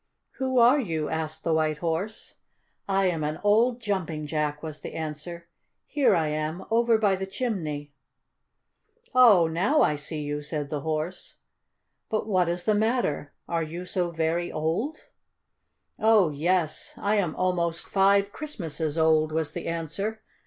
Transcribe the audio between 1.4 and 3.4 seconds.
the White Horse. "I am an